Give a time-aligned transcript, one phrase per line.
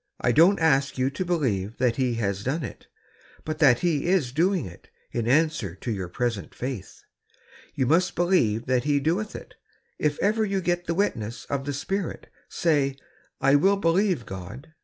[0.20, 2.88] "I don't ask you to believe tliat He has done it,
[3.42, 7.00] but that He is doing it, in answer to your present Fiith.
[7.78, 9.54] Y''ou must believe that Fie doeth it,
[9.98, 12.28] if ever you get the witness of the Spirit.
[12.50, 12.96] Say,'
[13.50, 14.74] I will believe God.